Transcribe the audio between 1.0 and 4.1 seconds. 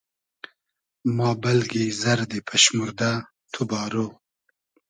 ما بئلگی زئردی پئشموردۂ, تو بارۉ